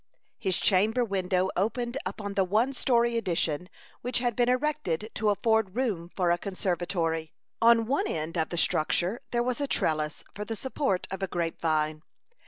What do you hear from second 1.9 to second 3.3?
upon the one story